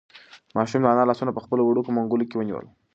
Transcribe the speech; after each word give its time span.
ماشوم 0.55 0.81
د 0.83 0.87
انا 0.93 1.03
لاسونه 1.09 1.31
په 1.33 1.43
خپلو 1.45 1.61
وړوکو 1.65 1.95
منگولو 1.97 2.27
کې 2.29 2.37
ونیول. 2.37 2.65